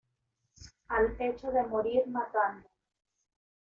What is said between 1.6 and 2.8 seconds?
morir matando